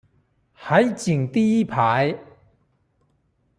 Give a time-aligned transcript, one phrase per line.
[0.55, 2.17] 海景第一排